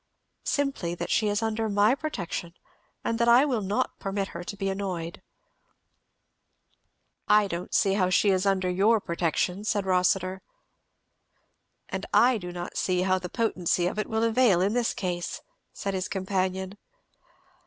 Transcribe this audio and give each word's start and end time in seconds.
"Simply 0.47 0.95
that 0.95 1.11
she 1.11 1.27
is 1.27 1.43
under 1.43 1.69
my 1.69 1.93
protection 1.93 2.55
and 3.03 3.19
that 3.19 3.27
I 3.29 3.45
will 3.45 3.61
not 3.61 3.99
permit 3.99 4.29
her 4.29 4.43
to 4.43 4.57
be 4.57 4.67
annoyed." 4.67 5.21
"I 7.27 7.47
don't 7.47 7.75
see 7.75 7.93
how 7.93 8.09
she 8.09 8.31
is 8.31 8.47
under 8.47 8.67
your 8.67 8.99
protection," 8.99 9.63
said 9.63 9.85
Rossitur. 9.85 10.41
"And 11.87 12.07
I 12.15 12.39
do 12.39 12.51
not 12.51 12.77
see 12.77 13.03
how 13.03 13.19
the 13.19 13.29
potency 13.29 13.85
of 13.85 13.99
it 13.99 14.09
will 14.09 14.23
avail 14.23 14.59
in 14.59 14.73
this 14.73 14.95
case,' 14.95 15.41
said 15.71 15.93
his 15.93 16.07
companion. 16.07 16.79